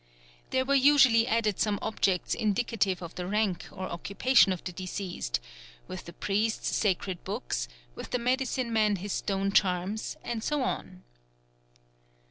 [0.49, 5.39] There were usually added some objects indicative of the rank or occupation of the deceased:
[5.87, 11.03] with the priests sacred books, with the medicine man his stone charms, and so on.